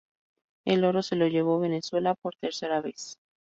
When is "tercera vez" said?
2.35-3.19